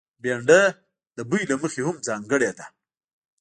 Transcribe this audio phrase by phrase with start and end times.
[0.21, 0.63] بېنډۍ
[1.17, 2.65] د بوي له مخې هم ځانګړې ده